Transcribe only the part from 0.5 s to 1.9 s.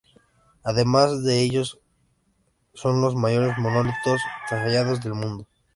Algunos de ellos